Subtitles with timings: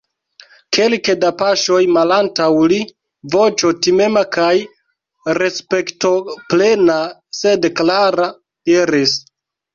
[0.75, 2.79] Kelke da paŝoj malantaŭ li
[3.35, 4.49] voĉo timema kaj
[5.39, 6.99] respektoplena,
[7.43, 8.29] sed klara,
[8.73, 9.17] diris: